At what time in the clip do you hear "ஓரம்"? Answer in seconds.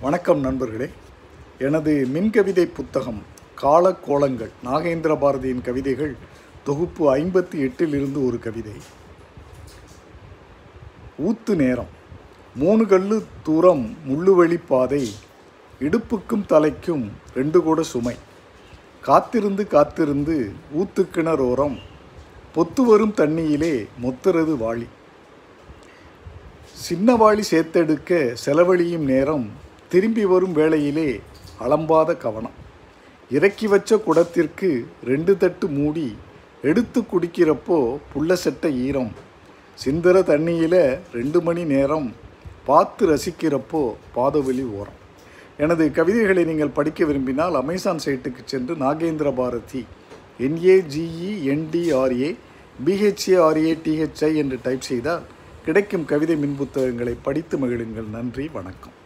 44.80-44.98